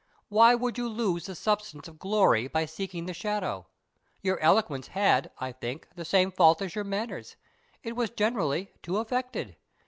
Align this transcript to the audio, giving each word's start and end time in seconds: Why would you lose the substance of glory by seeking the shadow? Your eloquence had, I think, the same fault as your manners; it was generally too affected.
Why 0.29 0.55
would 0.55 0.79
you 0.79 0.89
lose 0.89 1.27
the 1.27 1.35
substance 1.35 1.87
of 1.87 1.99
glory 1.99 2.47
by 2.47 2.65
seeking 2.65 3.05
the 3.05 3.13
shadow? 3.13 3.67
Your 4.23 4.39
eloquence 4.39 4.87
had, 4.87 5.29
I 5.37 5.51
think, 5.51 5.89
the 5.95 6.05
same 6.05 6.31
fault 6.31 6.59
as 6.59 6.73
your 6.73 6.83
manners; 6.83 7.35
it 7.83 7.95
was 7.95 8.09
generally 8.09 8.71
too 8.81 8.97
affected. 8.97 9.57